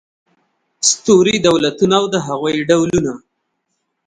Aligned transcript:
ستوري 0.89 1.35
دولتونه 1.47 1.95
او 1.99 2.05
د 2.13 2.15
هغوی 2.27 2.55
ډولونه 2.69 3.13